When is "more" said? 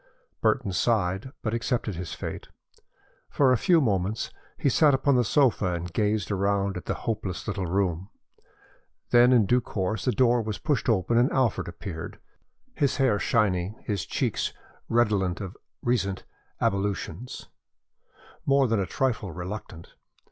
18.43-18.67